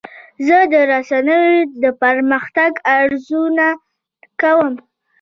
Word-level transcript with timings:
زه 0.47 0.57
د 0.71 0.73
رسنیو 0.91 1.69
د 1.83 1.85
پرمختګ 2.01 2.71
ارزونه 2.99 3.67
کوم. 4.41 4.73